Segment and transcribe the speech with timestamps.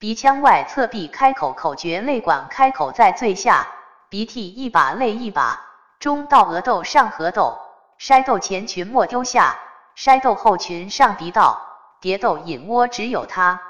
[0.00, 3.66] 鼻腔外侧壁开口口诀泪管开口在最下，
[4.08, 5.60] 鼻涕一把泪一把，
[5.98, 7.58] 中到额窦上颌窦，
[7.98, 9.56] 筛窦前群莫丢下，
[9.96, 11.60] 筛窦后群上鼻道，
[12.00, 13.60] 蝶窦隐窝只有它。